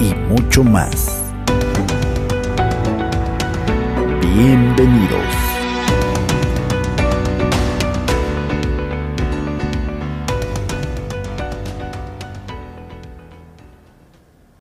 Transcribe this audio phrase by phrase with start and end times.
[0.00, 1.22] y mucho más.
[4.20, 5.65] Bienvenidos.